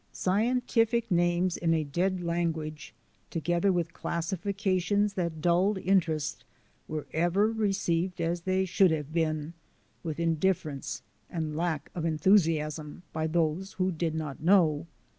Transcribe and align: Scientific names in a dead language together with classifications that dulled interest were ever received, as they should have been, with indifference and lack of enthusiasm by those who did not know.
Scientific 0.13 1.11
names 1.11 1.55
in 1.57 1.75
a 1.75 1.83
dead 1.83 2.23
language 2.23 2.95
together 3.29 3.71
with 3.71 3.93
classifications 3.93 5.13
that 5.13 5.41
dulled 5.41 5.77
interest 5.77 6.43
were 6.87 7.05
ever 7.13 7.51
received, 7.51 8.19
as 8.19 8.41
they 8.41 8.65
should 8.65 8.89
have 8.89 9.13
been, 9.13 9.53
with 10.01 10.19
indifference 10.19 11.03
and 11.29 11.55
lack 11.55 11.91
of 11.93 12.03
enthusiasm 12.03 13.03
by 13.13 13.27
those 13.27 13.73
who 13.73 13.91
did 13.91 14.15
not 14.15 14.41
know. 14.41 14.87